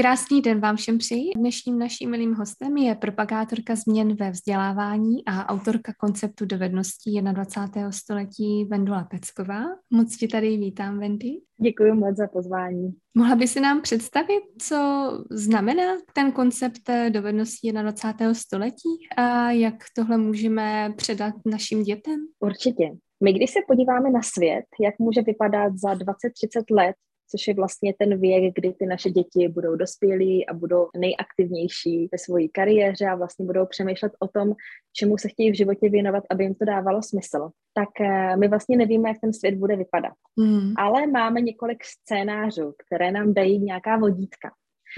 [0.00, 1.30] Krásný den vám všem přeji.
[1.36, 7.92] Dnešním naším milým hostem je propagátorka změn ve vzdělávání a autorka konceptu dovedností 21.
[7.92, 9.64] století Vendula Pecková.
[9.90, 11.28] Moc tě tady vítám, Vendy.
[11.62, 12.94] Děkuji moc za pozvání.
[13.14, 18.34] Mohla by si nám představit, co znamená ten koncept dovedností 21.
[18.34, 22.20] století a jak tohle můžeme předat našim dětem?
[22.40, 22.90] Určitě.
[23.24, 26.04] My když se podíváme na svět, jak může vypadat za 20-30
[26.70, 26.96] let,
[27.30, 32.18] což je vlastně ten věk, kdy ty naše děti budou dospělí a budou nejaktivnější ve
[32.18, 34.54] své kariéře a vlastně budou přemýšlet o tom,
[34.92, 37.50] čemu se chtějí v životě věnovat, aby jim to dávalo smysl.
[37.74, 40.12] Tak eh, my vlastně nevíme, jak ten svět bude vypadat.
[40.36, 40.72] Mm.
[40.76, 44.50] Ale máme několik scénářů, které nám dají nějaká vodítka.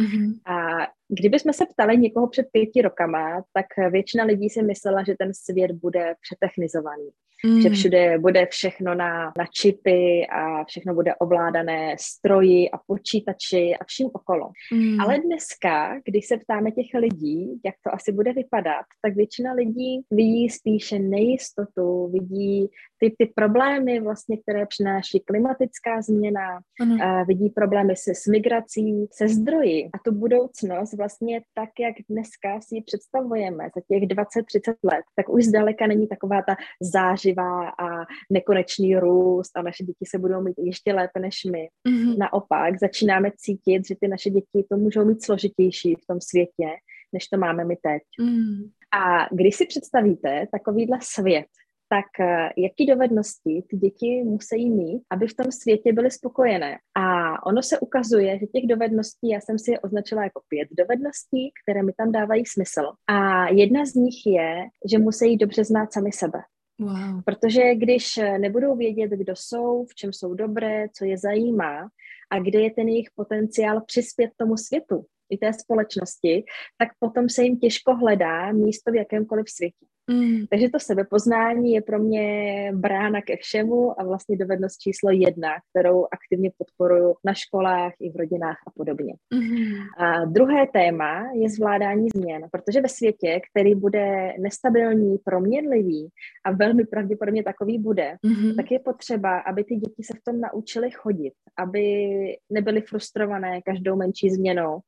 [0.03, 0.33] Mm-hmm.
[0.47, 5.35] A kdybychom se ptali někoho před pěti rokama, tak většina lidí si myslela, že ten
[5.35, 7.11] svět bude přetechnizovaný.
[7.47, 7.61] Mm.
[7.63, 13.85] Že všude bude všechno na, na čipy a všechno bude ovládané stroji a počítači a
[13.85, 14.51] vším okolo.
[14.73, 15.01] Mm.
[15.01, 20.01] Ale dneska, když se ptáme těch lidí, jak to asi bude vypadat, tak většina lidí
[20.11, 27.01] vidí spíše nejistotu, vidí ty, ty problémy, vlastně, které přináší klimatická změna, mm.
[27.03, 32.61] a vidí problémy se s migrací, se zdroji a tu budoucnost vlastně tak, jak dneska
[32.61, 37.69] si ji představujeme za těch 20-30 let, tak už zdaleka není taková ta záři živá
[37.69, 41.69] a nekonečný růst a naše děti se budou mít ještě lépe než my.
[41.89, 42.19] Mm-hmm.
[42.19, 46.69] Naopak začínáme cítit, že ty naše děti to můžou mít složitější v tom světě,
[47.13, 48.03] než to máme my teď.
[48.21, 48.71] Mm.
[48.93, 51.47] A když si představíte takovýhle svět,
[51.93, 56.79] tak eh, jaký dovednosti ty děti musí mít, aby v tom světě byly spokojené.
[56.97, 57.03] A
[57.47, 61.83] ono se ukazuje, že těch dovedností, já jsem si je označila jako pět dovedností, které
[61.83, 62.93] mi tam dávají smysl.
[63.07, 66.39] A jedna z nich je, že musí dobře znát sami sebe.
[66.81, 67.23] Wow.
[67.25, 71.89] Protože když nebudou vědět, kdo jsou, v čem jsou dobré, co je zajímá
[72.31, 76.45] a kde je ten jejich potenciál přispět tomu světu i té společnosti,
[76.79, 79.87] tak potom se jim těžko hledá místo v jakémkoliv světě.
[80.11, 80.47] Mm.
[80.51, 86.07] Takže to sebepoznání je pro mě brána ke všemu a vlastně dovednost číslo jedna, kterou
[86.13, 89.15] aktivně podporuji na školách i v rodinách a podobně.
[89.35, 90.05] Mm.
[90.05, 96.09] A druhé téma je zvládání změn, protože ve světě, který bude nestabilní, proměnlivý
[96.45, 98.55] a velmi pravděpodobně takový bude, mm.
[98.57, 102.11] tak je potřeba, aby ty děti se v tom naučily chodit, aby
[102.51, 104.81] nebyly frustrované každou menší změnou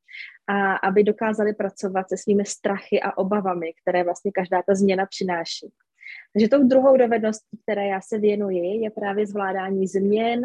[0.47, 5.71] a aby dokázali pracovat se svými strachy a obavami, které vlastně každá ta změna přináší.
[6.33, 10.39] Takže tou druhou dovedností, které já se věnuji, je právě zvládání změn,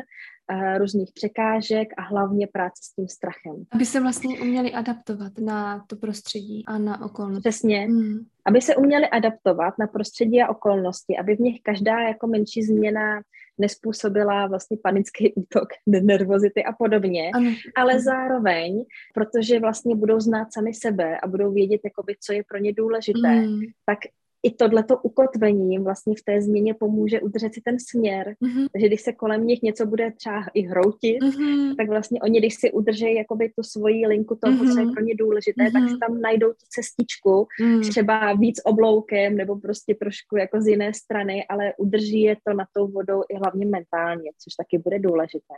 [0.52, 3.64] uh, různých překážek a hlavně práce s tím strachem.
[3.70, 7.48] Aby se vlastně uměli adaptovat na to prostředí a na okolnosti.
[7.48, 7.78] Přesně.
[7.78, 8.18] Hmm.
[8.44, 13.20] Aby se uměli adaptovat na prostředí a okolnosti, aby v nich každá jako menší změna
[13.58, 17.50] nespůsobila vlastně panický útok, nervozity a podobně, ano.
[17.76, 22.58] ale zároveň, protože vlastně budou znát sami sebe a budou vědět, jakoby, co je pro
[22.58, 23.60] ně důležité, mm.
[23.86, 23.98] tak
[24.42, 28.34] i tohleto ukotvení jim vlastně v té změně pomůže udržet si ten směr.
[28.42, 28.66] Mm-hmm.
[28.72, 31.76] Takže když se kolem nich něco bude třeba i hroutit, mm-hmm.
[31.76, 34.72] tak vlastně oni, když si udržejí jakoby tu svoji linku toho, mm-hmm.
[34.72, 34.94] co je mhm.
[34.94, 35.72] pro ně důležité, mm-hmm.
[35.72, 37.90] tak si tam najdou tu cestičku, mm-hmm.
[37.90, 42.64] třeba víc obloukem nebo prostě trošku jako z jiné strany, ale udrží je to na
[42.72, 45.54] tou vodou i hlavně mentálně, což taky bude důležité.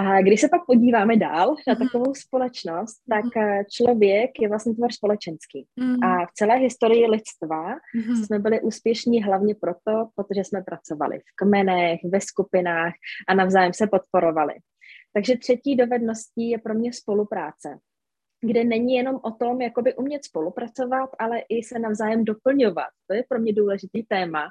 [0.00, 1.86] A když se pak podíváme dál na mhm.
[1.86, 3.44] takovou společnost, tak mhm.
[3.44, 5.66] eh, člověk je vlastně tvor společenský.
[5.76, 6.04] Mm.
[6.04, 7.76] A v celé historii lidstva
[8.24, 12.92] jsme byli úspěšní hlavně proto, protože jsme pracovali v kmenech, ve skupinách
[13.28, 14.54] a navzájem se podporovali.
[15.12, 17.78] Takže třetí dovedností je pro mě spolupráce
[18.42, 22.88] kde není jenom o tom, jakoby umět spolupracovat, ale i se navzájem doplňovat.
[23.06, 24.48] To je pro mě důležitý téma,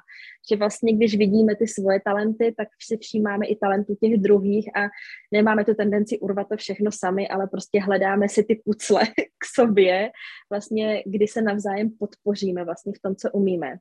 [0.50, 4.88] že vlastně, když vidíme ty svoje talenty, tak si přijímáme i talentu těch druhých a
[5.32, 9.00] nemáme tu tendenci urvat to všechno sami, ale prostě hledáme si ty pucle
[9.38, 10.10] k sobě,
[10.50, 13.76] vlastně, kdy se navzájem podpoříme vlastně v tom, co umíme.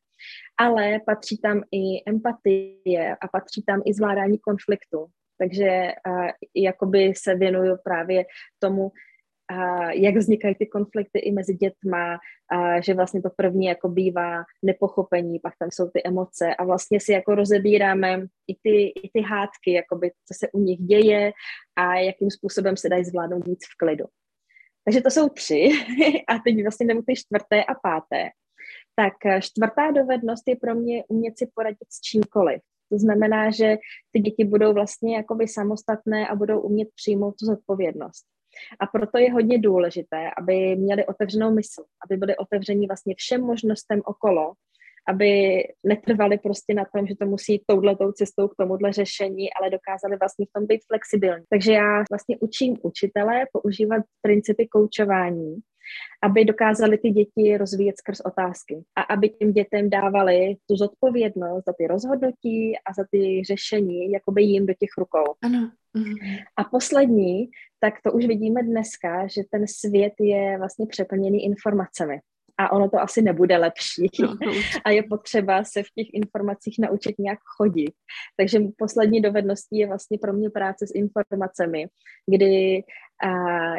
[0.60, 5.06] Ale patří tam i empatie a patří tam i zvládání konfliktu.
[5.38, 8.26] Takže uh, jakoby se věnuju právě
[8.60, 8.92] tomu,
[9.50, 12.20] a jak vznikají ty konflikty i mezi dětma,
[12.52, 17.00] a že vlastně to první jako bývá nepochopení, pak tam jsou ty emoce a vlastně
[17.00, 21.32] si jako rozebíráme i ty, i ty hádky, jakoby, co se u nich děje
[21.76, 24.06] a jakým způsobem se dají zvládnout víc v klidu.
[24.86, 25.70] Takže to jsou tři
[26.28, 28.30] a teď vlastně jdeme ty čtvrté a páté.
[28.96, 32.62] Tak čtvrtá dovednost je pro mě umět si poradit s čímkoliv.
[32.92, 33.78] To znamená, že
[34.12, 38.26] ty děti budou vlastně jakoby samostatné a budou umět přijmout tu zodpovědnost.
[38.80, 44.02] A proto je hodně důležité, aby měli otevřenou mysl, aby byli otevření vlastně všem možnostem
[44.06, 44.54] okolo,
[45.08, 49.70] aby netrvali prostě na tom, že to musí jít touhletou cestou k tomuhle řešení, ale
[49.70, 51.44] dokázali vlastně v tom být flexibilní.
[51.50, 55.56] Takže já vlastně učím učitele používat principy koučování,
[56.24, 61.74] aby dokázali ty děti rozvíjet skrz otázky a aby těm dětem dávali tu zodpovědnost za
[61.78, 65.34] ty rozhodnutí a za ty řešení, jakoby jim do těch rukou.
[65.42, 65.72] Ano.
[66.58, 67.50] A poslední,
[67.80, 72.20] tak to už vidíme dneska, že ten svět je vlastně přeplněný informacemi
[72.60, 74.10] a ono to asi nebude lepší.
[74.22, 74.36] No,
[74.86, 77.92] a je potřeba se v těch informacích naučit nějak chodit.
[78.38, 81.88] Takže poslední dovedností je vlastně pro mě práce s informacemi,
[82.28, 82.84] kdy
[83.24, 83.30] a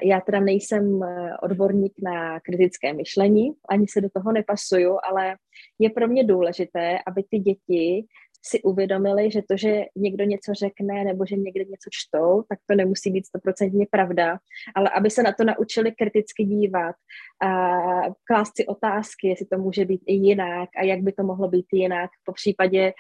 [0.05, 5.37] já teda nejsem eh, odborník na kritické myšlení, ani se do toho nepasuju, ale
[5.79, 8.07] je pro mě důležité, aby ty děti
[8.43, 12.77] si uvědomili, že to, že někdo něco řekne nebo že někde něco čtou, tak to
[12.77, 14.39] nemusí být stoprocentně pravda,
[14.75, 16.97] ale aby se na to naučili kriticky dívat
[17.43, 17.79] a
[18.25, 21.67] klást si otázky, jestli to může být i jinak a jak by to mohlo být
[21.73, 22.93] jinak, po případě,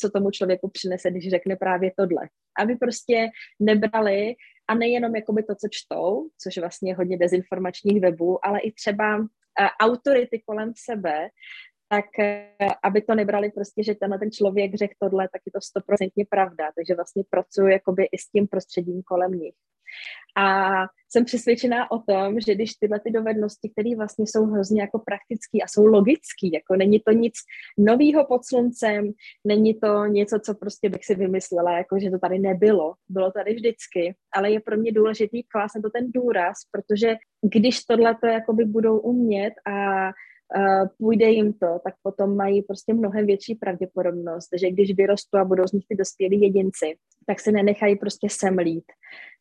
[0.00, 2.28] co tomu člověku přinese, když řekne právě tohle.
[2.58, 3.28] Aby prostě
[3.60, 4.34] nebrali
[4.68, 9.26] a nejenom jakoby to, co čtou, což vlastně je hodně dezinformačních webů, ale i třeba
[9.80, 11.28] autority kolem sebe,
[11.88, 15.60] tak eh, aby to nebrali prostě, že tenhle ten člověk řekl tohle, tak je to
[15.60, 16.64] stoprocentně pravda.
[16.76, 19.54] Takže vlastně pracuji jakoby i s tím prostředím kolem nich.
[20.36, 20.70] A
[21.08, 25.58] jsem přesvědčená o tom, že když tyhle ty dovednosti, které vlastně jsou hrozně jako praktické
[25.64, 27.34] a jsou logické, jako není to nic
[27.78, 29.12] novýho pod sluncem,
[29.44, 33.54] není to něco, co prostě bych si vymyslela, jako že to tady nebylo, bylo tady
[33.54, 38.26] vždycky, ale je pro mě důležitý klást na to ten důraz, protože když tohle to
[38.26, 40.10] jakoby budou umět a
[40.98, 45.66] půjde jim to, tak potom mají prostě mnohem větší pravděpodobnost, že když vyrostou a budou
[45.66, 46.96] z nich ty dospělí jedinci,
[47.28, 48.84] tak se nenechají prostě semlít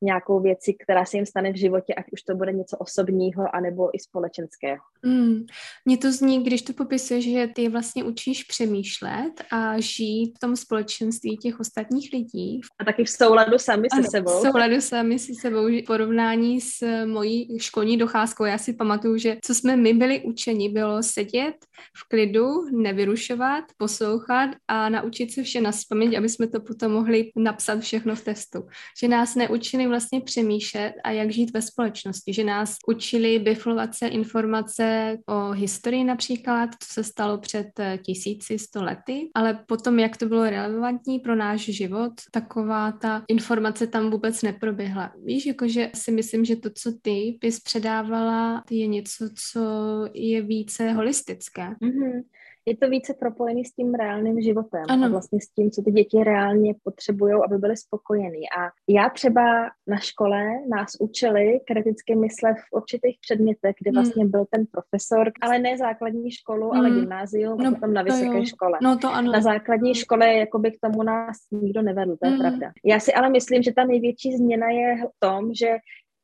[0.02, 3.90] nějakou věci, která se jim stane v životě, ať už to bude něco osobního, anebo
[3.96, 4.78] i společenského.
[5.06, 5.46] Mm.
[5.86, 10.56] Mně to zní, když to popisuješ, že ty vlastně učíš přemýšlet a žít v tom
[10.56, 12.62] společenství těch ostatních lidí.
[12.80, 14.40] A taky v souladu sami ano, se sebou.
[14.40, 15.68] v souladu sami se sebou.
[15.68, 20.70] V porovnání s mojí školní docházkou, já si pamatuju, že co jsme my byli učeni,
[20.70, 21.56] bylo sedět
[21.96, 25.72] v klidu, nevyrušovat, poslouchat a naučit se vše na
[26.18, 28.68] aby jsme to potom mohli napsat všechno v testu.
[29.00, 34.08] Že nás neučili vlastně přemýšlet a jak žít ve společnosti, že nás učili biflovat se
[34.08, 40.18] informace o historii například, co se stalo před eh, tisíci, sto lety, ale potom, jak
[40.18, 45.14] to bylo relevantní pro náš život, taková ta informace tam vůbec neproběhla.
[45.24, 49.62] Víš, jakože si myslím, že to, co ty bys předávala, je něco, co
[50.14, 51.67] je více holistické.
[51.82, 52.24] Mm-hmm
[52.68, 55.06] je to více propojený s tím reálným životem ano.
[55.06, 58.44] a vlastně s tím, co ty děti reálně potřebují, aby byly spokojení.
[58.60, 59.42] A já třeba
[59.88, 63.96] na škole nás učili kriticky myslet v určitých předmětech, kde hmm.
[63.96, 66.80] vlastně byl ten profesor, ale ne základní školu, hmm.
[66.80, 68.80] ale gymnázium no, a potom na vysoké škole.
[68.82, 69.32] No to ano.
[69.32, 72.40] Na základní škole jakoby k tomu nás nikdo nevedl, to je hmm.
[72.40, 72.72] pravda.
[72.86, 75.78] Já si ale myslím, že ta největší změna je v tom, že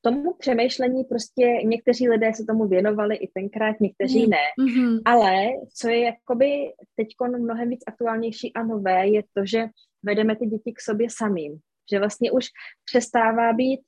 [0.06, 4.38] tomu přemýšlení prostě někteří lidé se tomu věnovali i tenkrát, někteří ne.
[4.60, 5.02] Mm-hmm.
[5.06, 5.34] Ale
[5.76, 7.08] co je jakoby teď
[7.40, 9.66] mnohem víc aktuálnější a nové, je to, že
[10.04, 11.60] vedeme ty děti k sobě samým.
[11.92, 12.46] Že vlastně už
[12.86, 13.80] přestává být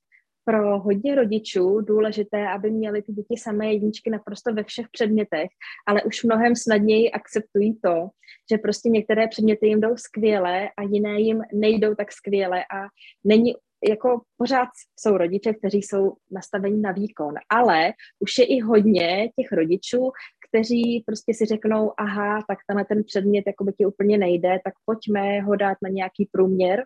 [0.45, 5.47] pro hodně rodičů důležité, aby měli ty děti samé jedničky naprosto ve všech předmětech,
[5.87, 8.07] ale už mnohem snadněji akceptují to,
[8.51, 12.87] že prostě některé předměty jim jdou skvěle a jiné jim nejdou tak skvěle a
[13.23, 13.53] není
[13.89, 19.51] jako pořád jsou rodiče, kteří jsou nastaveni na výkon, ale už je i hodně těch
[19.51, 20.11] rodičů,
[20.49, 24.73] kteří prostě si řeknou, aha, tak tenhle ten předmět jako by ti úplně nejde, tak
[24.85, 26.85] pojďme ho dát na nějaký průměr.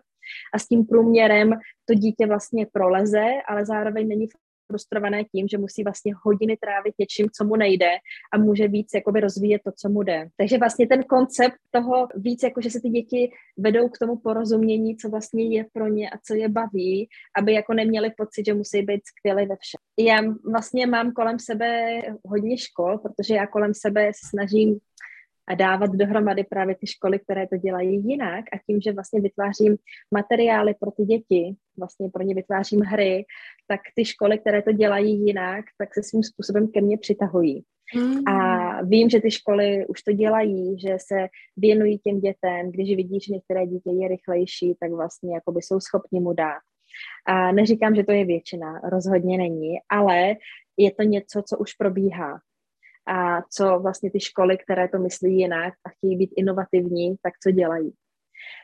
[0.54, 1.50] A s tím průměrem
[1.84, 4.28] to dítě vlastně proleze, ale zároveň není
[4.70, 7.90] frustrované tím, že musí vlastně hodiny trávit něčím, co mu nejde
[8.32, 10.28] a může víc jakoby rozvíjet to, co mu jde.
[10.36, 14.96] Takže vlastně ten koncept toho víc, jako že se ty děti vedou k tomu porozumění,
[14.96, 17.08] co vlastně je pro ně a co je baví,
[17.38, 19.80] aby jako neměli pocit, že musí být skvělý ve všem.
[19.98, 20.16] Já
[20.52, 24.78] vlastně mám kolem sebe hodně škol, protože já kolem sebe se snažím
[25.50, 29.76] a dávat dohromady právě ty školy, které to dělají jinak a tím, že vlastně vytvářím
[30.14, 33.24] materiály pro ty děti, vlastně pro ně vytvářím hry,
[33.66, 37.64] tak ty školy, které to dělají jinak, tak se svým způsobem ke mně přitahují.
[37.96, 38.28] Mm.
[38.28, 38.36] A
[38.82, 43.32] vím, že ty školy už to dělají, že se věnují těm dětem, když vidí, že
[43.32, 46.62] některé dítě je rychlejší, tak vlastně jakoby jsou schopni mu dát.
[47.26, 50.34] A neříkám, že to je většina, rozhodně není, ale
[50.76, 52.40] je to něco, co už probíhá.
[53.06, 57.50] A co vlastně ty školy, které to myslí jinak a chtějí být inovativní, tak co
[57.50, 57.92] dělají.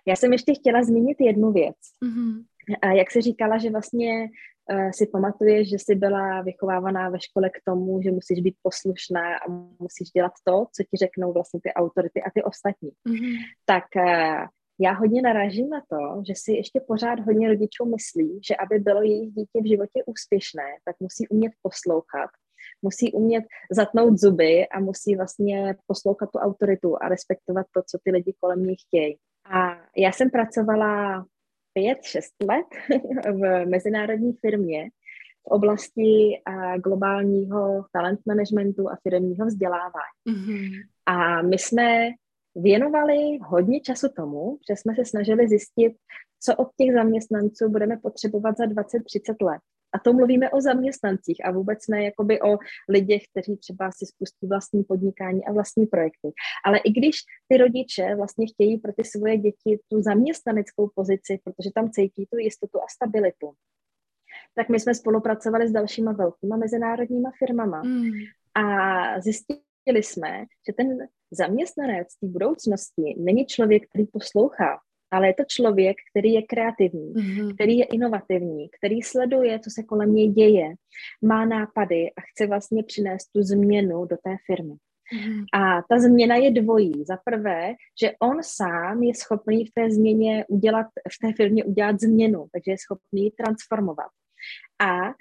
[0.06, 1.76] Já jsem ještě chtěla zmínit jednu věc.
[2.04, 2.44] Mm-hmm.
[2.82, 4.28] A jak se říkala, že vlastně
[4.72, 9.36] uh, si pamatuješ, že jsi byla vychovávaná ve škole k tomu, že musíš být poslušná
[9.36, 12.90] a musíš dělat to, co ti řeknou vlastně ty autority a ty ostatní.
[13.08, 13.36] Mm-hmm.
[13.64, 14.46] Tak uh,
[14.80, 19.02] já hodně narážím na to, že si ještě pořád hodně rodičů myslí, že aby bylo
[19.02, 22.30] jejich dítě v životě úspěšné, tak musí umět poslouchat,
[22.82, 28.10] musí umět zatnout zuby a musí vlastně poslouchat tu autoritu a respektovat to, co ty
[28.10, 29.18] lidi kolem nich chtějí.
[29.50, 31.26] A já jsem pracovala
[31.76, 32.66] pět, šest let
[33.32, 34.90] v mezinárodní firmě
[35.42, 36.42] v oblasti
[36.84, 40.20] globálního talent managementu a firmního vzdělávání.
[40.28, 40.70] Mm-hmm.
[41.06, 42.08] A my jsme
[42.54, 45.92] věnovali hodně času tomu, že jsme se snažili zjistit,
[46.40, 48.76] co od těch zaměstnanců budeme potřebovat za 20-30
[49.40, 49.60] let.
[49.96, 54.46] A to mluvíme o zaměstnancích a vůbec ne jakoby o lidech, kteří třeba si spustí
[54.46, 56.28] vlastní podnikání a vlastní projekty.
[56.64, 57.16] Ale i když
[57.48, 62.38] ty rodiče vlastně chtějí pro ty svoje děti tu zaměstnaneckou pozici, protože tam cítí tu
[62.38, 63.52] jistotu a stabilitu,
[64.54, 68.10] tak my jsme spolupracovali s dalšíma velkýma mezinárodníma firmama mm.
[68.54, 68.64] a
[69.20, 70.98] zjistili jsme, že ten
[71.30, 74.78] zaměstnanec té budoucnosti není člověk, který poslouchá,
[75.10, 77.54] ale je to člověk, který je kreativní, mm-hmm.
[77.54, 80.74] který je inovativní, který sleduje, co se kolem něj děje,
[81.22, 84.74] má nápady a chce vlastně přinést tu změnu do té firmy.
[85.14, 85.44] Mm-hmm.
[85.52, 87.04] A ta změna je dvojí.
[87.04, 92.00] Za prvé, že on sám je schopný v té změně udělat, v té firmě udělat
[92.00, 94.10] změnu, takže je schopný ji transformovat.
[94.80, 95.14] A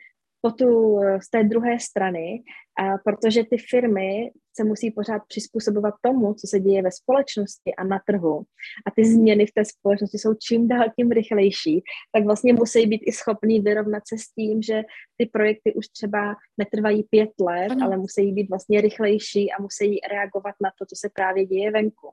[0.46, 2.44] po tu, z té druhé strany,
[2.78, 7.84] a protože ty firmy se musí pořád přizpůsobovat tomu, co se děje ve společnosti a
[7.84, 8.42] na trhu.
[8.88, 11.84] A ty změny v té společnosti jsou čím dál tím rychlejší,
[12.14, 14.84] tak vlastně musí být i schopný vyrovnat se s tím, že
[15.18, 17.86] ty projekty už třeba netrvají pět let, ano.
[17.86, 22.10] ale musí být vlastně rychlejší a musí reagovat na to, co se právě děje venku.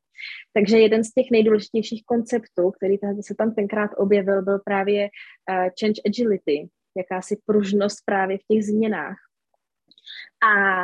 [0.53, 5.09] Takže jeden z těch nejdůležitějších konceptů, který se tam tenkrát objevil, byl právě
[5.51, 9.17] uh, change agility, jakási pružnost právě v těch změnách.
[10.45, 10.83] A,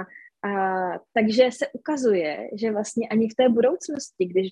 [0.48, 4.48] a takže se ukazuje, že vlastně ani v té budoucnosti, když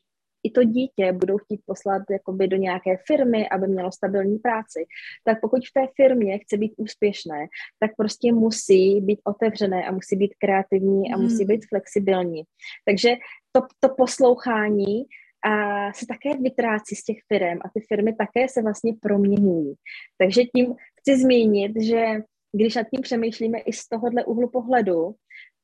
[0.46, 4.86] i to dítě budou chtít poslat jakoby do nějaké firmy, aby mělo stabilní práci,
[5.24, 7.46] tak pokud v té firmě chce být úspěšné,
[7.78, 11.46] tak prostě musí být otevřené a musí být kreativní a musí hmm.
[11.46, 12.42] být flexibilní.
[12.84, 13.14] Takže
[13.52, 15.04] to, to poslouchání
[15.46, 19.74] a se také vytrácí z těch firm a ty firmy také se vlastně proměňují.
[20.18, 20.74] Takže tím
[21.06, 22.04] chci zmínit, že
[22.52, 25.14] když nad tím přemýšlíme i z tohohle úhlu pohledu,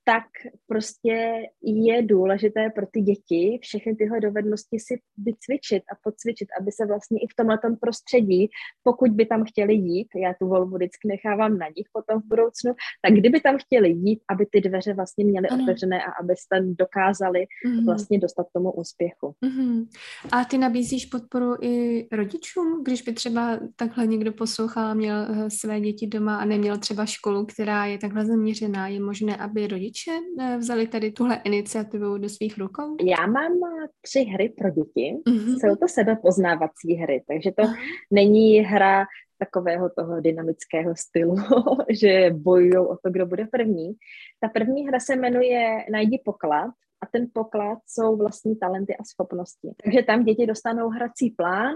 [0.05, 0.25] tak
[0.67, 6.87] prostě je důležité pro ty děti všechny tyhle dovednosti si vycvičit a podcvičit, aby se
[6.87, 8.49] vlastně i v tomhle prostředí,
[8.83, 12.73] pokud by tam chtěli jít, já tu volbu vždycky nechávám na nich potom v budoucnu,
[13.03, 15.63] tak kdyby tam chtěli jít, aby ty dveře vlastně měly ano.
[15.65, 17.85] otevřené a aby se dokázali mm-hmm.
[17.85, 19.35] vlastně dostat tomu úspěchu.
[19.45, 19.87] Mm-hmm.
[20.33, 25.51] A ty nabízíš podporu i rodičům, když by třeba takhle někdo poslouchal a měl eh,
[25.51, 29.92] své děti doma a neměl třeba školu, která je takhle zaměřená, je možné, aby rodič
[29.93, 32.97] rodiče eh, vzali tady tuhle iniciativu do svých rukou?
[33.01, 35.17] Já mám eh, tři hry pro děti.
[35.29, 35.59] Mm-hmm.
[35.61, 37.77] Jsou to sebepoznávací hry, takže to uh-huh.
[38.11, 39.07] není hra
[39.39, 41.37] takového toho dynamického stylu,
[41.91, 43.93] že bojují o to, kdo bude první.
[44.41, 46.71] Ta první hra se jmenuje Najdi poklad
[47.03, 49.69] a ten poklad jsou vlastní talenty a schopnosti.
[49.85, 51.75] Takže tam děti dostanou hrací plán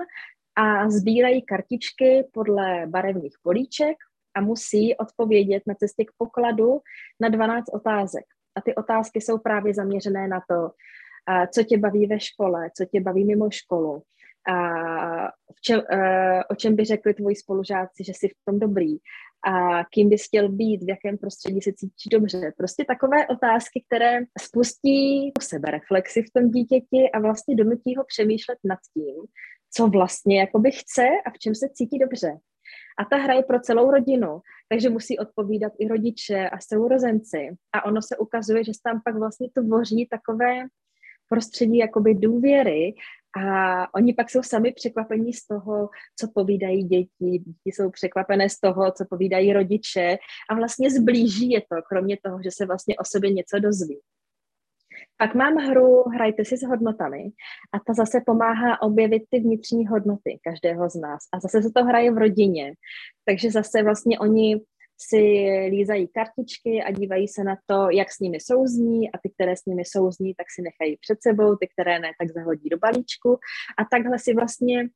[0.56, 3.96] a sbírají kartičky podle barevných políček,
[4.36, 6.80] a musí odpovědět na cestě k pokladu
[7.20, 8.24] na 12 otázek.
[8.56, 10.70] A ty otázky jsou právě zaměřené na to,
[11.54, 14.02] co tě baví ve škole, co tě baví mimo školu,
[14.48, 15.82] a v čem,
[16.50, 18.96] o čem by řekli tvoji spolužáci, že jsi v tom dobrý,
[19.46, 22.52] a kým bys chtěl být, v jakém prostředí se cítíš dobře.
[22.56, 28.78] Prostě takové otázky, které spustí sebereflexi v tom dítěti a vlastně donutí ho přemýšlet nad
[28.94, 29.24] tím,
[29.74, 32.32] co vlastně jakoby chce a v čem se cítí dobře.
[32.98, 37.56] A ta hra je pro celou rodinu, takže musí odpovídat i rodiče a sourozenci.
[37.72, 40.66] A ono se ukazuje, že se tam pak vlastně tvoří takové
[41.28, 42.94] prostředí jakoby důvěry
[43.36, 45.88] a oni pak jsou sami překvapení z toho,
[46.20, 50.18] co povídají děti, děti jsou překvapené z toho, co povídají rodiče
[50.50, 54.00] a vlastně zblíží je to, kromě toho, že se vlastně o sobě něco dozví.
[55.18, 57.24] Pak mám hru Hrajte si s hodnotami
[57.72, 61.20] a ta zase pomáhá objevit ty vnitřní hodnoty každého z nás.
[61.32, 62.74] A zase se to hraje v rodině,
[63.24, 64.60] takže zase vlastně oni
[64.98, 65.16] si
[65.70, 69.12] lízají kartičky a dívají se na to, jak s nimi souzní.
[69.12, 72.30] A ty, které s nimi souzní, tak si nechají před sebou, ty, které ne, tak
[72.30, 73.38] zahodí do balíčku.
[73.78, 74.88] A takhle si vlastně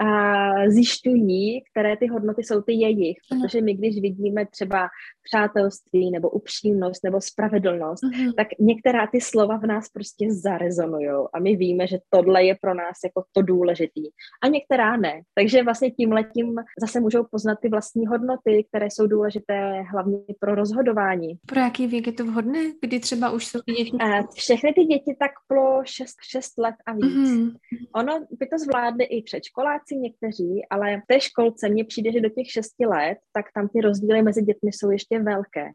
[0.00, 4.88] a zjišťují, které ty hodnoty jsou ty jejich, protože my, když vidíme třeba
[5.22, 8.34] přátelství nebo upřímnost nebo spravedlnost, uh-huh.
[8.36, 12.74] tak některá ty slova v nás prostě zarezonují a my víme, že tohle je pro
[12.74, 14.02] nás jako to důležitý
[14.42, 15.20] a některá ne.
[15.34, 20.54] Takže vlastně tím letím zase můžou poznat ty vlastní hodnoty, které jsou důležité hlavně pro
[20.54, 21.38] rozhodování.
[21.46, 23.96] Pro jaký věk je to vhodné, kdy třeba už jsou děti?
[24.00, 27.04] A všechny ty děti tak pro 6, 6 let a víc.
[27.04, 27.56] Uh-huh.
[27.94, 32.28] Ono by to zvládly i předškoláci někteří, ale v té školce mně přijde, že do
[32.28, 35.66] těch 6 let, tak tam ty rozdíly mezi dětmi jsou ještě velké.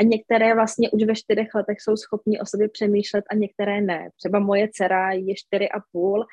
[0.00, 4.08] A některé vlastně už ve čtyřech letech jsou schopni o sobě přemýšlet a některé ne.
[4.16, 6.26] Třeba moje dcera je čtyři a půl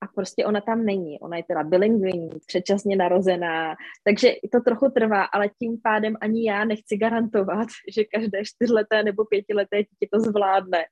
[0.00, 1.20] a prostě ona tam není.
[1.20, 3.74] Ona je teda bilingvní, předčasně narozená,
[4.04, 9.24] takže to trochu trvá, ale tím pádem ani já nechci garantovat, že každé čtyřleté nebo
[9.24, 10.84] pětileté dítě to zvládne.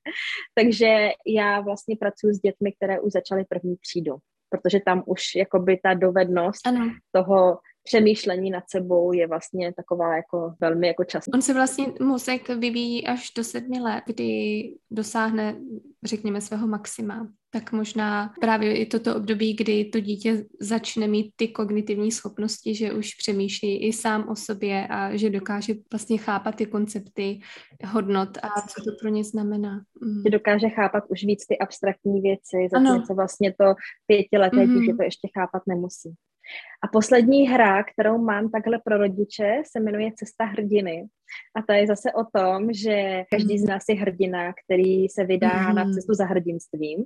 [0.55, 4.17] Takže já vlastně pracuji s dětmi, které už začaly první třídu,
[4.49, 6.91] protože tam už jakoby ta dovednost ano.
[7.13, 11.25] toho přemýšlení nad sebou je vlastně taková jako velmi jako čas.
[11.35, 15.57] On se vlastně mozek vyvíjí až do sedmi let, kdy dosáhne,
[16.05, 17.29] řekněme, svého maxima.
[17.50, 22.93] Tak možná právě i toto období, kdy to dítě začne mít ty kognitivní schopnosti, že
[22.93, 27.41] už přemýšlí i sám o sobě a že dokáže vlastně chápat ty koncepty
[27.87, 29.85] hodnot a co to pro ně znamená.
[30.03, 30.23] Mm.
[30.26, 33.75] Že dokáže chápat už víc ty abstraktní věci, zatímco vlastně to
[34.07, 34.81] pětileté mm-hmm.
[34.81, 36.14] dítě to ještě chápat nemusí.
[36.85, 41.07] A poslední hra, kterou mám takhle pro rodiče, se jmenuje Cesta hrdiny.
[41.57, 45.69] A to je zase o tom, že každý z nás je hrdina, který se vydá
[45.69, 45.75] mm.
[45.75, 47.05] na cestu za hrdinstvím.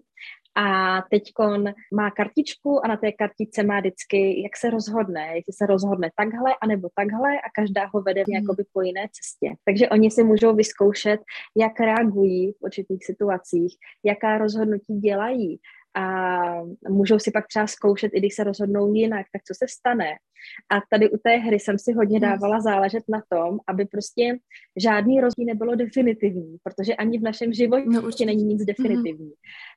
[0.56, 1.64] A teďkon
[1.94, 6.54] má kartičku a na té kartičce má vždycky, jak se rozhodne, jestli se rozhodne takhle
[6.62, 9.56] anebo takhle a každá ho vede v nějakoby po jiné cestě.
[9.64, 11.20] Takže oni si můžou vyzkoušet,
[11.56, 15.60] jak reagují v určitých situacích, jaká rozhodnutí dělají,
[15.94, 16.08] a
[16.88, 20.16] můžou si pak třeba zkoušet, i když se rozhodnou jinak, tak co se stane.
[20.70, 22.28] A tady u té hry jsem si hodně hmm.
[22.28, 24.38] dávala záležet na tom, aby prostě
[24.76, 29.26] žádný rozdíl nebylo definitivní, protože ani v našem životě no, určitě není nic definitivní.
[29.26, 29.32] Mm.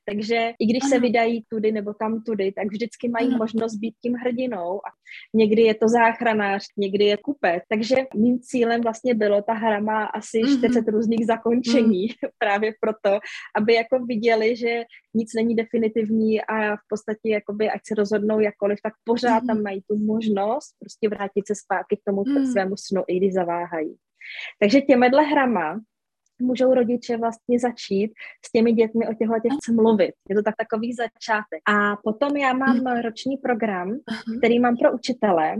[0.06, 0.90] Takže i když ano.
[0.90, 3.38] se vydají tudy nebo tam tudy, tak vždycky mají ano.
[3.38, 4.76] možnost být tím hrdinou.
[4.78, 4.90] A
[5.34, 7.64] někdy je to záchranář, někdy je kupec.
[7.70, 10.58] Takže mým cílem vlastně bylo, ta hra má asi mm-hmm.
[10.58, 12.30] 40 různých zakončení mm.
[12.40, 13.20] právě proto,
[13.56, 14.84] aby jako viděli, že
[15.14, 19.48] nic není definitivní a v podstatě jakoby, ať se rozhodnou jakkoliv, tak pořád mm.
[19.48, 22.46] tam mají tu možnost prostě vrátit se zpátky k tomu mm.
[22.46, 23.96] svému snu, i když zaváhají.
[24.60, 25.82] Takže těmihle hrama
[26.42, 28.12] můžou rodiče vlastně začít
[28.46, 30.12] s těmi dětmi o těchto těch mluvit.
[30.30, 31.62] Je to tak takový začátek.
[31.70, 33.02] A potom já mám mhm.
[33.02, 34.00] roční program,
[34.38, 35.56] který mám pro učitele.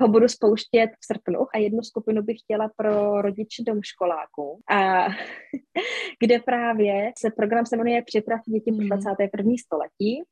[0.00, 4.60] Ho budu spouštět v srpnu a jednu skupinu bych chtěla pro rodiče domškoláků.
[4.70, 5.06] A
[6.20, 9.44] kde právě se program se jmenuje Připrav děti pro 21.
[9.44, 9.56] Mhm.
[9.56, 10.22] století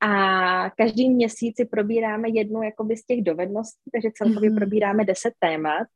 [0.00, 4.56] a každý měsíc si probíráme jednu jakoby z těch dovedností, takže celkově mm-hmm.
[4.56, 5.86] probíráme deset témat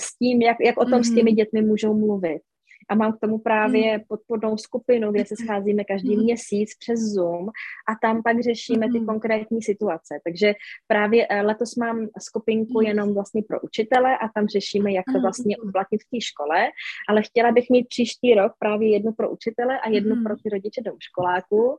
[0.00, 1.12] s tím, jak, jak o tom mm-hmm.
[1.12, 2.42] s těmi dětmi můžou mluvit
[2.88, 4.04] a mám k tomu právě hmm.
[4.08, 5.46] podpornou skupinu, kde se hmm.
[5.46, 6.24] scházíme každý hmm.
[6.24, 7.48] měsíc přes Zoom
[7.88, 10.20] a tam pak řešíme ty konkrétní situace.
[10.24, 10.54] Takže
[10.86, 15.56] právě eh, letos mám skupinku jenom vlastně pro učitele a tam řešíme, jak to vlastně
[15.56, 16.68] uplatnit v té škole,
[17.08, 20.80] ale chtěla bych mít příští rok právě jednu pro učitele a jednu pro ty rodiče
[20.82, 21.78] do školáků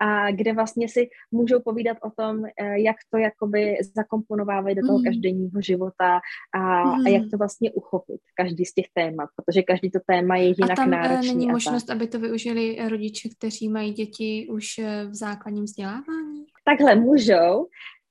[0.00, 5.02] a kde vlastně si můžou povídat o tom, eh, jak to jakoby zakomponovávají do toho
[5.02, 6.20] každodenního života
[6.54, 10.47] a, a jak to vlastně uchopit, každý z těch témat, protože každý to téma je
[10.48, 11.34] jinak a tam eh, náročný.
[11.34, 11.96] není možnost, tak.
[11.96, 16.44] aby to využili rodiče, kteří mají děti už eh, v základním vzdělávání?
[16.64, 17.66] Takhle můžou.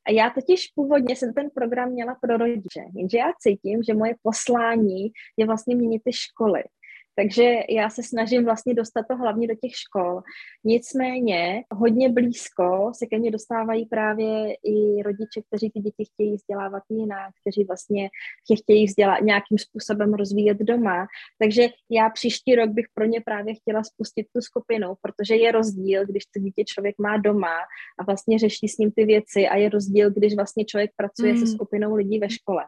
[0.09, 5.11] Já totiž původně jsem ten program měla pro rodiče, jenže já cítím, že moje poslání
[5.37, 6.63] je vlastně měnit ty školy.
[7.19, 10.21] Takže já se snažím vlastně dostat to hlavně do těch škol.
[10.63, 16.83] Nicméně hodně blízko se ke mně dostávají právě i rodiče, kteří ty děti chtějí vzdělávat
[16.89, 18.09] jinak, kteří vlastně
[18.49, 21.07] je chtějí vzdělat nějakým způsobem rozvíjet doma.
[21.39, 26.05] Takže já příští rok bych pro ně právě chtěla spustit tu skupinu, protože je rozdíl,
[26.05, 27.57] když to dítě člověk má doma
[27.99, 31.39] a vlastně řeší s ním ty věci a je rozdíl, když vlastně člověk pracuje mm.
[31.39, 32.63] se skupinou lidí ve škole.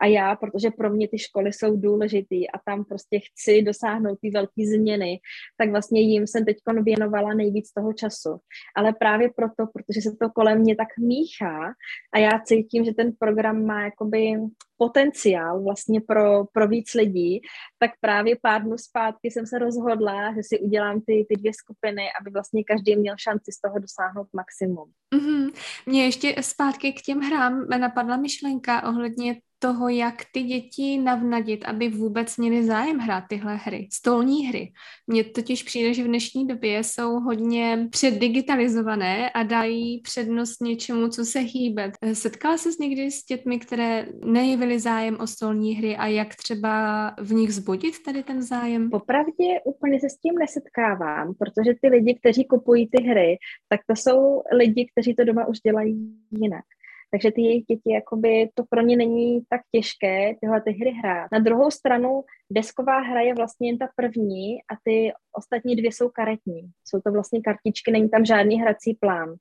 [0.00, 4.30] A já, protože pro mě ty školy jsou důležitý a tam prostě chci dosáhnout ty
[4.30, 5.20] velké změny,
[5.56, 8.38] tak vlastně jim jsem teď věnovala nejvíc toho času.
[8.76, 11.72] Ale právě proto, protože se to kolem mě tak míchá
[12.14, 14.32] a já cítím, že ten program má jakoby
[14.76, 17.40] potenciál vlastně pro, pro víc lidí,
[17.78, 22.02] tak právě pár dnů zpátky jsem se rozhodla, že si udělám ty, ty dvě skupiny,
[22.20, 24.90] aby vlastně každý měl šanci z toho dosáhnout maximum.
[25.14, 25.52] Mm-hmm.
[25.86, 31.88] Mně ještě zpátky k těm hrám napadla myšlenka ohledně toho, jak ty děti navnadit, aby
[31.88, 34.72] vůbec měli zájem hrát tyhle hry, stolní hry.
[35.06, 41.24] Mně totiž přijde, že v dnešní době jsou hodně předdigitalizované a dají přednost něčemu, co
[41.24, 41.92] se hýbe.
[42.12, 47.32] Setkala se někdy s dětmi, které nejevily zájem o stolní hry a jak třeba v
[47.32, 48.90] nich zbudit tady ten zájem?
[48.90, 53.36] Popravdě úplně se s tím nesetkávám, protože ty lidi, kteří kupují ty hry,
[53.68, 56.64] tak to jsou lidi, kteří to doma už dělají jinak.
[57.10, 61.28] Takže ty jejich děti, jakoby, to pro ně není tak těžké tyhle ty hry hrát.
[61.32, 66.08] Na druhou stranu, desková hra je vlastně jen ta první a ty ostatní dvě jsou
[66.08, 66.70] karetní.
[66.84, 69.34] Jsou to vlastně kartičky, není tam žádný hrací plán.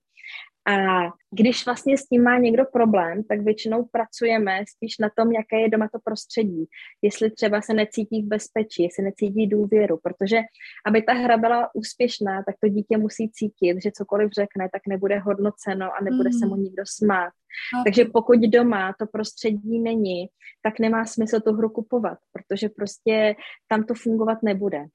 [0.67, 0.75] A
[1.31, 5.69] když vlastně s tím má někdo problém, tak většinou pracujeme spíš na tom, jaké je
[5.69, 6.65] doma to prostředí.
[7.01, 10.37] Jestli třeba se necítí v bezpečí, jestli necítí důvěru, protože
[10.85, 15.19] aby ta hra byla úspěšná, tak to dítě musí cítit, že cokoliv řekne, tak nebude
[15.19, 16.39] hodnoceno a nebude mm.
[16.39, 17.31] se mu nikdo smát.
[17.73, 17.83] Okay.
[17.83, 20.27] Takže pokud doma to prostředí není,
[20.61, 23.35] tak nemá smysl tu hru kupovat, protože prostě
[23.67, 24.85] tam to fungovat nebude.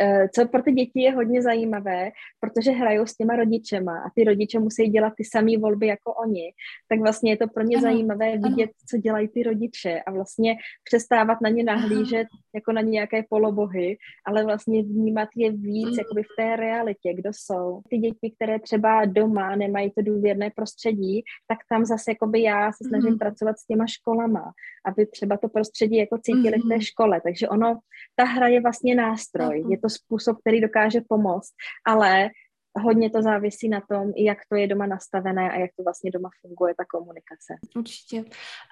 [0.00, 4.24] Eh, co pro ty děti je hodně zajímavé, protože hrajou s těma rodičema a ty
[4.24, 6.52] rodiče musí dělat ty samé volby jako oni,
[6.88, 8.86] tak vlastně je to pro ně ano, zajímavé vidět, ano.
[8.90, 12.42] co dělají ty rodiče a vlastně přestávat na ně nahlížet Aha.
[12.54, 15.98] jako na nějaké polobohy, ale vlastně vnímat je víc mm.
[15.98, 17.82] jakoby v té realitě, kdo jsou.
[17.90, 22.88] Ty děti, které třeba doma nemají to důvěrné prostředí, tak tam zase jakoby já se
[22.88, 23.18] snažím mm.
[23.18, 24.52] pracovat s těma školama,
[24.84, 26.62] aby třeba to prostředí jako cítili mm.
[26.62, 26.80] v té mm-hmm.
[26.80, 27.20] škole.
[27.24, 27.78] Takže ono,
[28.16, 31.50] ta hra je vlastně nástroj, je to způsob, který dokáže pomoct,
[31.86, 32.30] ale
[32.78, 36.28] hodně to závisí na tom, jak to je doma nastavené a jak to vlastně doma
[36.40, 37.54] funguje, ta komunikace.
[37.76, 38.24] Určitě.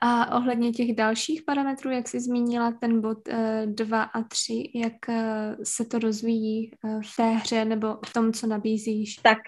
[0.03, 3.19] A ohledně těch dalších parametrů, jak jsi zmínila ten bod
[3.67, 5.15] 2 uh, a 3, jak uh,
[5.63, 9.17] se to rozvíjí uh, v té hře nebo v tom, co nabízíš?
[9.17, 9.39] Tak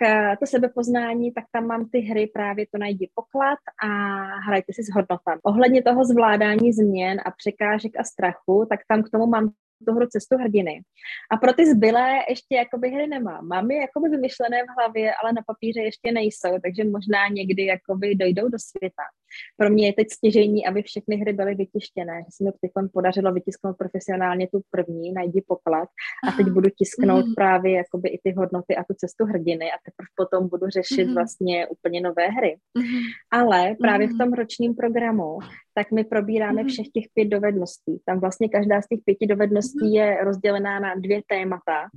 [0.40, 3.88] to sebepoznání, tak tam mám ty hry právě to najdi poklad a
[4.46, 5.40] hrajte si s hodnotami.
[5.42, 9.50] Ohledně toho zvládání změn a překážek a strachu, tak tam k tomu mám
[9.86, 10.82] tu hru Cestu hrdiny.
[11.30, 13.48] A pro ty zbylé ještě jakoby hry nemám.
[13.48, 18.14] Mám je jakoby vymyšlené v hlavě, ale na papíře ještě nejsou, takže možná někdy jakoby
[18.14, 19.02] dojdou do světa.
[19.56, 22.18] Pro mě je teď stěžení, aby všechny hry byly vytištěné.
[22.18, 25.88] Že se mi teď podařilo vytisknout profesionálně tu první, najdi poklad
[26.28, 27.34] a teď budu tisknout mm.
[27.34, 31.14] právě jakoby i ty hodnoty a tu cestu hrdiny a teprve potom budu řešit mm.
[31.14, 32.56] vlastně úplně nové hry.
[32.78, 32.84] Mm.
[33.30, 34.14] Ale právě mm.
[34.14, 35.38] v tom ročním programu
[35.74, 38.00] tak my probíráme všech těch pět dovedností.
[38.04, 41.88] Tam vlastně každá z těch pěti dovedností je rozdělená na dvě témata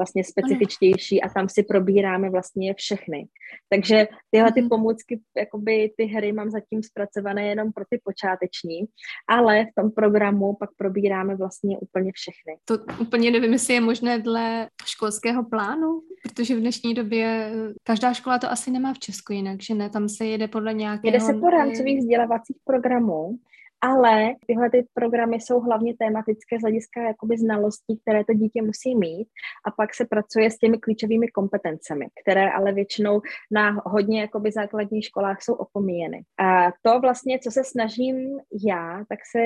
[0.00, 3.28] vlastně specifičtější a tam si probíráme vlastně všechny.
[3.68, 4.68] Takže tyhle ty mhm.
[4.68, 8.84] pomůcky, jakoby ty hry mám zatím zpracované jenom pro ty počáteční,
[9.28, 12.52] ale v tom programu pak probíráme vlastně úplně všechny.
[12.64, 18.38] To úplně nevím, jestli je možné dle školského plánu, protože v dnešní době každá škola
[18.38, 19.90] to asi nemá v Česku jinak, že ne?
[19.90, 21.14] Tam se jede podle nějakého...
[21.14, 23.38] Jede se po rámcových vzdělávacích programů,
[23.80, 28.96] ale tyhle ty programy jsou hlavně tematické z hlediska jakoby znalostí, které to dítě musí
[28.96, 29.28] mít
[29.66, 35.04] a pak se pracuje s těmi klíčovými kompetencemi, které ale většinou na hodně jakoby základních
[35.04, 36.22] školách jsou opomíjeny.
[36.38, 39.38] A to vlastně, co se snažím já, tak se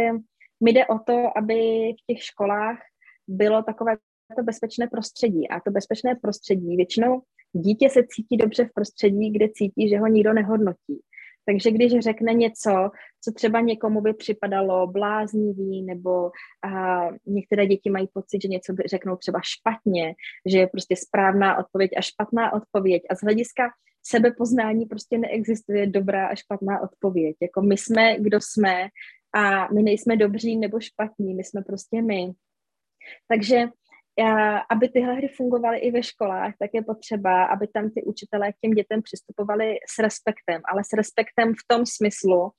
[0.64, 1.55] mi jde o to, aby
[1.92, 2.79] v těch školách
[3.29, 3.97] bylo takové
[4.37, 5.49] to bezpečné prostředí.
[5.49, 10.07] A to bezpečné prostředí většinou dítě se cítí dobře v prostředí, kde cítí, že ho
[10.07, 11.01] nikdo nehodnotí.
[11.46, 12.90] Takže když řekne něco,
[13.24, 16.30] co třeba někomu by připadalo bláznivý, nebo
[16.62, 20.14] a, některé děti mají pocit, že něco by řeknou třeba špatně,
[20.46, 23.02] že je prostě správná odpověď a špatná odpověď.
[23.11, 23.62] A z hlediska
[24.07, 27.37] sebepoznání prostě neexistuje dobrá a špatná odpověď.
[27.42, 28.88] Jako my jsme, kdo jsme
[29.35, 32.33] a my nejsme dobří nebo špatní, my jsme prostě my.
[33.28, 33.64] Takže
[34.70, 38.57] aby tyhle hry fungovaly i ve školách, tak je potřeba, aby tam ty učitelé k
[38.61, 42.50] těm dětem přistupovali s respektem, ale s respektem v tom smyslu,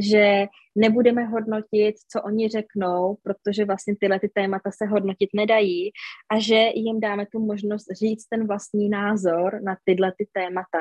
[0.00, 0.46] že
[0.76, 5.90] nebudeme hodnotit, co oni řeknou, protože vlastně tyhle ty témata se hodnotit nedají
[6.30, 10.78] a že jim dáme tu možnost říct ten vlastní názor na tyhle ty témata.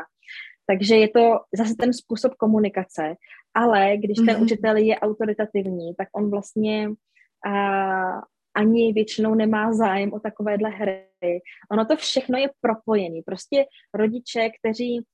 [0.66, 3.16] Takže je to zase ten způsob komunikace,
[3.54, 4.44] ale když ten mm-hmm.
[4.44, 6.90] učitel je autoritativní, tak on vlastně
[7.48, 8.22] a,
[8.56, 11.08] ani většinou nemá zájem o takovéhle hry.
[11.72, 13.22] Ono to všechno je propojené.
[13.26, 15.06] Prostě rodiče, kteří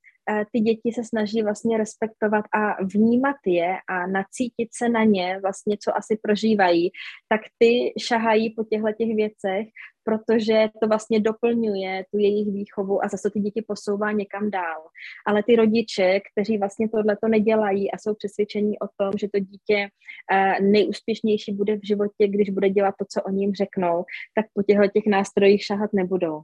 [0.54, 5.78] ty děti se snaží vlastně respektovat a vnímat je a nacítit se na ně, vlastně
[5.84, 6.92] co asi prožívají,
[7.30, 9.68] tak ty šahají po těchto těch věcech
[10.08, 14.82] protože to vlastně doplňuje tu jejich výchovu a zase ty děti posouvá někam dál.
[15.26, 19.40] Ale ty rodiče, kteří vlastně tohle to nedělají a jsou přesvědčení o tom, že to
[19.40, 19.90] dítě
[20.32, 24.64] eh, nejúspěšnější bude v životě, když bude dělat to, co oni jim řeknou, tak po
[24.64, 26.42] těchto těch nástrojích šahat nebudou.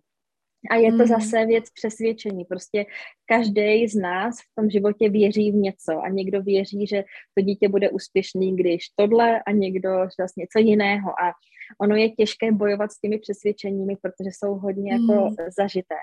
[0.70, 1.06] A je to mm.
[1.06, 2.46] zase věc přesvědčení.
[2.46, 2.86] Prostě
[3.26, 7.04] každý z nás v tom životě věří v něco a někdo věří, že
[7.38, 11.10] to dítě bude úspěšný, když tohle a někdo zase něco jiného.
[11.10, 11.32] A
[11.82, 15.36] ono je těžké bojovat s těmi přesvědčeními, protože jsou hodně jako mm.
[15.60, 15.96] zažité.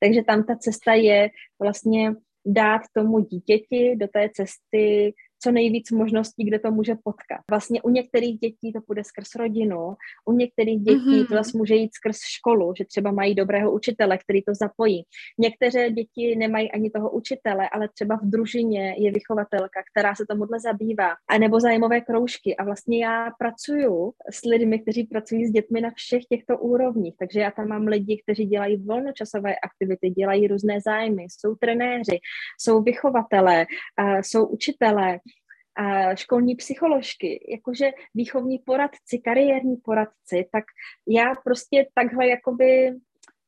[0.00, 1.30] Takže tam ta cesta je
[1.62, 2.14] vlastně
[2.46, 7.40] dát tomu dítěti do té cesty co nejvíc možností, kde to může potkat.
[7.50, 11.28] Vlastně u některých dětí to půjde skrz rodinu, u některých dětí mm-hmm.
[11.28, 15.02] to zase může jít skrz školu, že třeba mají dobrého učitele, který to zapojí.
[15.38, 20.60] Některé děti nemají ani toho učitele, ale třeba v družině je vychovatelka, která se tomuhle
[20.60, 22.56] zabývá, a nebo zájmové kroužky.
[22.56, 27.14] A vlastně já pracuju s lidmi, kteří pracují s dětmi na všech těchto úrovních.
[27.18, 32.18] Takže já tam mám lidi, kteří dělají volnočasové aktivity, dělají různé zájmy, jsou trenéři,
[32.60, 33.66] jsou vychovatelé,
[34.20, 35.18] jsou učitelé,
[36.14, 40.64] školní psycholožky, jakože výchovní poradci, kariérní poradci, tak
[41.08, 42.92] já prostě takhle jakoby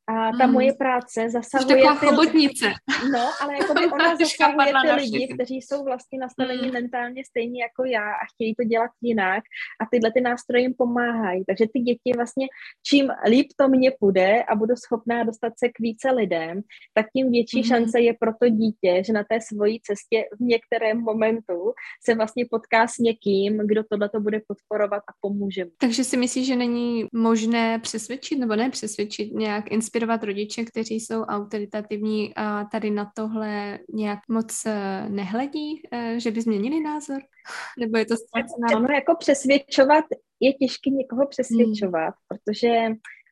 [0.09, 0.53] a ta hmm.
[0.53, 1.77] moje práce zasahuje...
[1.77, 2.05] Jsi ty...
[2.05, 2.65] chobotnice.
[3.13, 6.73] No, ale jako by ona zasahuje ty lidi, kteří jsou vlastně nastaveni hmm.
[6.73, 9.43] mentálně stejně jako já a chtějí to dělat jinak
[9.81, 11.43] a tyhle ty nástroje jim pomáhají.
[11.47, 12.47] Takže ty děti vlastně,
[12.87, 16.61] čím líp to mně půjde a budu schopná dostat se k více lidem,
[16.93, 17.67] tak tím větší hmm.
[17.67, 21.73] šance je pro to dítě, že na té svojí cestě v některém momentu
[22.05, 26.47] se vlastně potká s někým, kdo tohle to bude podporovat a pomůže Takže si myslíš,
[26.47, 32.63] že není možné přesvědčit nebo ne přesvědčit nějak inspirovat inspirovat rodiče, kteří jsou autoritativní a
[32.63, 37.21] tady na tohle nějak moc eh, nehledí, eh, že by změnili názor?
[37.79, 38.67] Nebo je to ztracená?
[38.79, 40.05] Ono jako přesvědčovat,
[40.39, 42.27] je těžké někoho přesvědčovat, hmm.
[42.27, 42.69] protože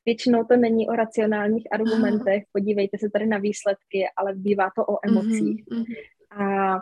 [0.05, 4.97] většinou to není o racionálních argumentech, podívejte se tady na výsledky, ale bývá to o
[5.07, 5.63] emocích.
[5.65, 5.95] Mm-hmm.
[6.31, 6.75] A,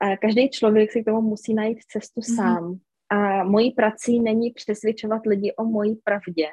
[0.00, 2.36] a každý člověk si k tomu musí najít cestu mm-hmm.
[2.36, 2.78] sám.
[3.08, 6.46] A mojí prací není přesvědčovat lidi o mojí pravdě,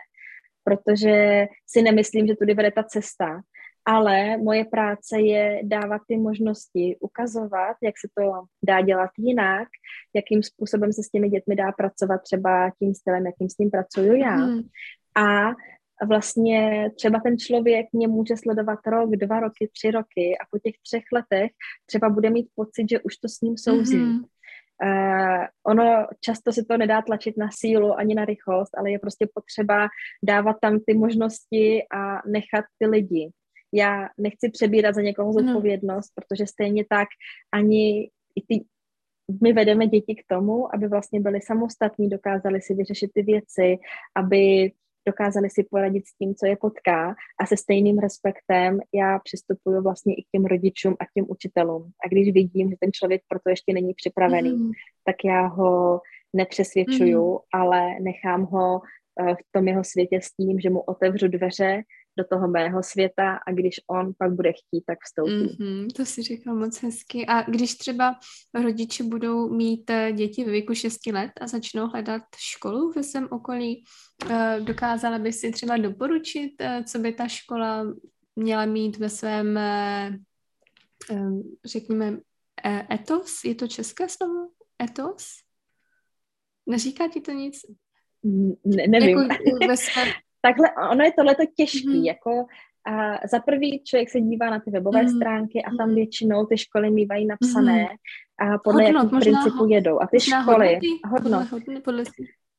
[0.64, 3.42] protože si nemyslím, že tudy vede ta cesta.
[3.86, 8.32] Ale moje práce je dávat ty možnosti, ukazovat, jak se to
[8.64, 9.68] dá dělat jinak,
[10.16, 14.14] jakým způsobem se s těmi dětmi dá pracovat třeba tím stylem, jakým s ním pracuju
[14.16, 14.36] já.
[14.36, 14.62] Mm.
[15.18, 15.56] A
[16.08, 20.76] vlastně třeba ten člověk mě může sledovat rok, dva roky, tři roky a po těch
[20.84, 21.52] třech letech
[21.86, 23.98] třeba bude mít pocit, že už to s ním souzí.
[23.98, 24.24] Mm-hmm.
[24.84, 29.28] Uh, ono často se to nedá tlačit na sílu ani na rychlost, ale je prostě
[29.34, 29.88] potřeba
[30.24, 33.32] dávat tam ty možnosti a nechat ty lidi.
[33.74, 35.46] Já nechci přebírat za někoho mhm.
[35.46, 36.16] zodpovědnost, hmm.
[36.16, 37.08] protože stejně tak
[37.54, 38.66] ani i ty,
[39.42, 43.78] my vedeme děti k tomu, aby vlastně byli samostatní, dokázali si vyřešit ty věci,
[44.16, 44.72] aby
[45.12, 50.14] dokázali si poradit s tím, co je potká a se stejným respektem já přistupuju vlastně
[50.14, 51.84] i k těm rodičům a k těm učitelům.
[52.06, 54.72] A když vidím, že ten člověk proto ještě není připravený, mm.
[55.06, 56.02] tak já ho
[56.34, 57.38] nepřesvědčuju, mm.
[57.54, 58.82] ale nechám ho
[59.22, 61.84] eh, v tom jeho světě s tím, že mu otevřu dveře
[62.18, 65.32] do toho mého světa a když on pak bude chtít, tak vstoupí.
[65.32, 67.26] Mm-hmm, to si říkal moc hezky.
[67.26, 68.20] A když třeba
[68.54, 73.28] rodiče budou mít eh, děti ve věku 6 let a začnou hledat školu ve svém
[73.32, 73.84] okolí,
[74.30, 77.94] eh, dokázala by si třeba doporučit, eh, co by ta škola
[78.36, 79.60] měla mít ve svém,
[81.66, 82.18] řekněme,
[82.92, 83.44] etos?
[83.44, 84.50] Je to české slovo?
[84.84, 85.28] Etos?
[86.66, 87.56] Neříká ti to nic?
[88.66, 89.18] Ne, nevím.
[89.18, 90.08] Jako ve svém,
[90.42, 92.06] takhle, ono je tohleto těžký, mm.
[92.06, 92.46] jako
[92.88, 95.10] a za prvý člověk se dívá na ty webové mm.
[95.10, 97.88] stránky a tam většinou ty školy mývají napsané mm.
[98.50, 100.02] a podle hodnot, jakých principů ho, jedou.
[100.02, 100.80] A ty školy,
[101.12, 102.04] hodno, hodno, podle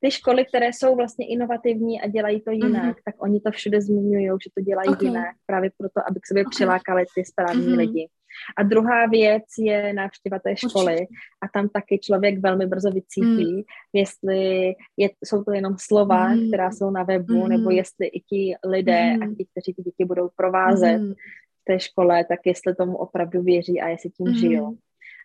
[0.00, 3.02] ty školy, které jsou vlastně inovativní a dělají to jinak, mm-hmm.
[3.04, 5.08] tak oni to všude zmiňují, že to dělají okay.
[5.08, 6.50] jinak, právě proto, aby k sobě okay.
[6.50, 7.76] přilákali ty správní mm-hmm.
[7.76, 8.08] lidi.
[8.56, 11.14] A druhá věc je návštěva té školy Určitě.
[11.42, 13.62] a tam taky člověk velmi brzo vycítí, mm.
[13.92, 16.48] jestli je, jsou to jenom slova, mm.
[16.48, 17.48] která jsou na webu, mm.
[17.48, 19.22] nebo jestli i ti lidé mm.
[19.22, 21.12] a ti, kteří ty děti budou provázet mm.
[21.12, 24.34] v té škole, tak jestli tomu opravdu věří a jestli tím mm.
[24.34, 24.76] žijou.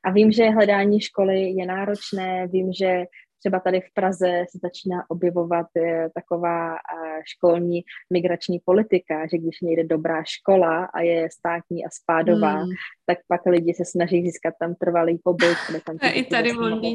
[0.06, 3.06] A vím, že hledání školy je náročné, vím, že
[3.40, 7.82] třeba tady v Praze se začíná objevovat eh, taková eh, školní
[8.14, 12.70] migrační politika, že když někde dobrá škola a je státní a spádová, mm.
[13.06, 16.52] tak pak lidi se snaží získat tam trvalý pobyt, kde tam I tady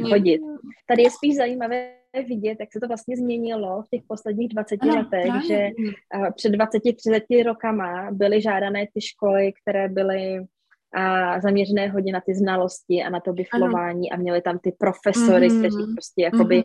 [0.08, 0.40] chodit.
[0.86, 1.92] Tady je spíš zajímavé
[2.28, 5.46] vidět, jak se to vlastně změnilo v těch posledních 20 ano, letech, právě.
[5.48, 5.68] že
[6.14, 10.46] uh, před 20-30 rokama byly žádané ty školy, které byly
[10.94, 14.18] a zaměřené hodně na ty znalosti a na to biflování ano.
[14.18, 15.58] a měli tam ty profesory, mm-hmm.
[15.58, 16.64] kteří prostě jakoby mm-hmm.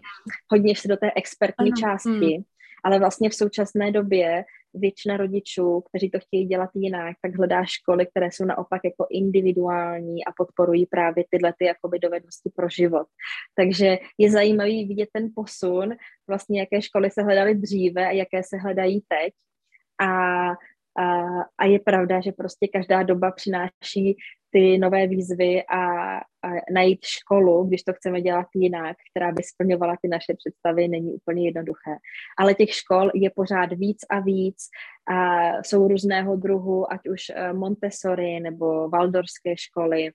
[0.52, 1.82] hodně šli do té expertní ano.
[1.82, 2.44] části, mm.
[2.84, 8.06] ale vlastně v současné době většina rodičů, kteří to chtějí dělat jinak, tak hledá školy,
[8.06, 13.08] které jsou naopak jako individuální a podporují právě tyhle ty jakoby dovednosti pro život.
[13.56, 15.96] Takže je zajímavý vidět ten posun,
[16.28, 19.34] vlastně jaké školy se hledaly dříve a jaké se hledají teď.
[20.02, 20.10] A
[20.98, 21.24] A,
[21.58, 24.18] a je pravda, že prostě každá doba přináší
[24.50, 26.20] ty nové výzvy a,
[26.74, 31.46] najít školu, když to chceme dělat jinak, která by splňovala ty naše představy, není úplně
[31.46, 31.96] jednoduché.
[32.38, 34.58] Ale těch škol je pořád víc a víc
[35.08, 40.12] a jsou různého druhu, ať už eh, Montessori nebo Waldorské školy,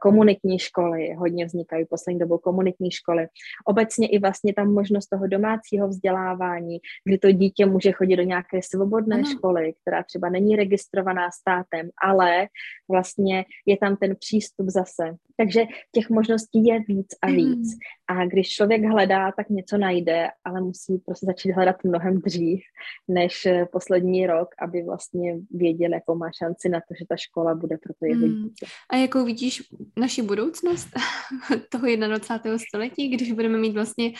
[0.00, 3.26] komunitní školy, hodně vznikají poslední dobou komunitní školy.
[3.64, 8.60] Obecně i vlastně tam možnost toho domácího vzdělávání, kdy to dítě může chodit do nějaké
[8.62, 9.30] svobodné ano.
[9.30, 12.46] školy, která třeba není registrovaná státem, ale
[12.90, 15.16] vlastně je tam ten přístup zase.
[15.36, 17.36] Takže těch možností je víc a mhm.
[17.36, 17.78] víc.
[18.12, 22.60] A když člověk hledá, tak něco najde, ale musí prostě začít hledat mnohem dřív,
[23.08, 27.54] než eh, poslední rok, aby vlastně věděl, jakou má šanci na to, že ta škola
[27.54, 28.42] bude pro to jeho mm.
[28.42, 28.66] dítě.
[28.90, 29.62] A jakou vidíš
[29.96, 30.88] naši budoucnost
[31.70, 32.58] toho 21.
[32.68, 34.12] století, když budeme mít vlastně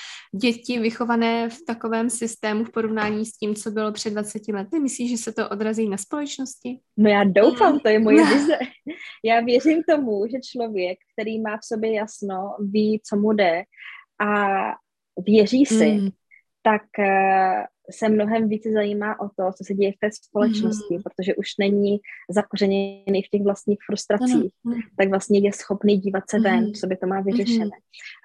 [0.43, 4.81] děti vychované v takovém systému v porovnání s tím, co bylo před 20 lety?
[4.81, 6.79] Myslíš, že se to odrazí na společnosti?
[6.97, 8.59] No já doufám, to je moje vize.
[9.25, 13.63] Já věřím tomu, že člověk, který má v sobě jasno, ví, co mu jde
[14.23, 14.29] a
[15.27, 16.09] věří si, mm.
[16.63, 21.03] tak uh, se mnohem více zajímá o to, co se děje v té společnosti, mm.
[21.03, 24.75] protože už není zakořeněný v těch vlastních frustracích, mm.
[24.99, 26.75] tak vlastně je schopný dívat se ven, mm.
[26.75, 27.65] sobě to má vyřešené.
[27.65, 27.71] Mm.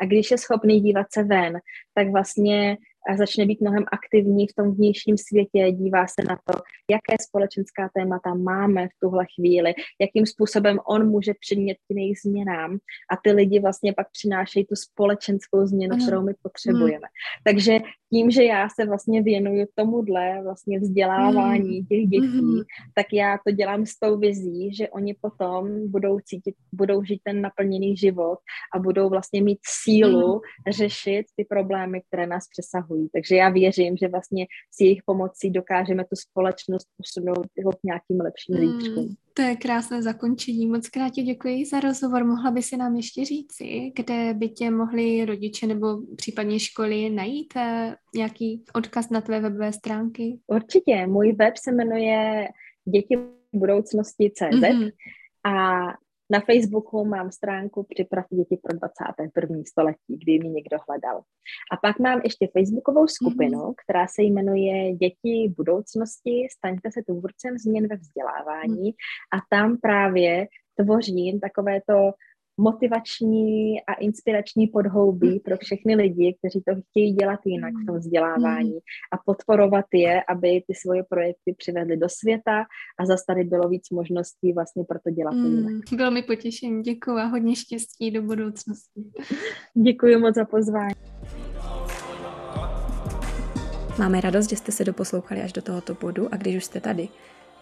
[0.01, 1.59] A když je schopný dívat se ven,
[1.93, 2.77] tak vlastně
[3.15, 6.59] začne být mnohem aktivní v tom vnějším světě, dívá se na to,
[6.91, 12.77] jaké společenská témata máme v tuhle chvíli, jakým způsobem on může přimět k jejich změnám
[13.11, 16.05] a ty lidi vlastně pak přinášejí tu společenskou změnu, ano.
[16.05, 17.07] kterou my potřebujeme.
[17.07, 17.43] Hmm.
[17.43, 17.79] Takže
[18.13, 21.85] tím, že já se vlastně věnuju tomuhle vlastně vzdělávání hmm.
[21.85, 22.61] těch dětí, hmm.
[22.95, 27.41] tak já to dělám s tou vizí, že oni potom budou cítit, budou žít ten
[27.41, 28.39] naplněný život
[28.75, 30.73] a budou vlastně mít sílu hmm.
[30.73, 33.09] řešit ty problémy, které nás přesahují fungují.
[33.13, 38.55] Takže já věřím, že vlastně s jejich pomocí dokážeme tu společnost posunout k nějakým lepším
[38.55, 40.67] hmm, To je krásné zakončení.
[40.67, 42.25] Moc krát ti děkuji za rozhovor.
[42.25, 47.53] Mohla by si nám ještě říci, kde by tě mohli rodiče nebo případně školy najít
[47.55, 50.39] eh, nějaký odkaz na tvé webové stránky?
[50.47, 51.07] Určitě.
[51.07, 52.47] Můj web se jmenuje
[52.85, 53.17] děti
[53.53, 54.91] budoucnosti CZ mm-hmm.
[55.43, 55.83] a
[56.29, 59.61] na Facebooku mám stránku Připravte děti pro 21.
[59.67, 61.21] století, kdy mi někdo hledal.
[61.71, 63.73] A pak mám ještě Facebookovou skupinu, mm-hmm.
[63.83, 68.91] která se jmenuje Děti budoucnosti, staňte se tvůrcem změn ve vzdělávání.
[68.91, 69.37] Mm-hmm.
[69.37, 70.47] A tam právě
[70.79, 72.11] tvořím takovéto
[72.57, 75.39] motivační a inspirační podhoubí mm.
[75.39, 77.99] pro všechny lidi, kteří to chtějí dělat jinak v tom mm.
[77.99, 78.79] vzdělávání mm.
[79.11, 82.65] a podporovat je, aby ty svoje projekty přivedly do světa
[82.99, 85.73] a zase tady bylo víc možností vlastně pro to dělat jinak.
[85.95, 89.01] Bylo mi potěšení, děkuji a hodně štěstí do budoucnosti.
[89.73, 90.93] Děkuji moc za pozvání.
[93.99, 97.09] Máme radost, že jste se doposlouchali až do tohoto bodu a když už jste tady,